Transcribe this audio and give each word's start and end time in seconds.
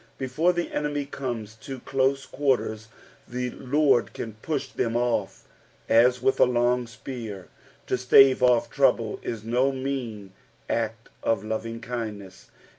Before 0.17 0.51
the 0.51 0.71
enemy 0.71 1.05
comes 1.05 1.53
to 1.57 1.77
close 1.81 2.25
tiuattcrs 2.25 2.87
the 3.27 3.51
Lord 3.51 4.13
can 4.13 4.33
push 4.41 4.69
them 4.69 4.95
off 4.97 5.47
as 5.87 6.23
with 6.23 6.39
a 6.39 6.45
long 6.45 6.87
spear. 6.87 7.49
To 7.85 7.99
stave 7.99 8.41
ofT 8.41 8.71
trouble 8.71 9.19
is 9.21 9.43
no 9.43 9.71
mean 9.71 10.33
act 10.67 11.09
of 11.21 11.43
lovingkindness. 11.43 12.47